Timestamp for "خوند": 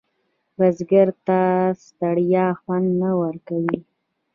2.59-2.87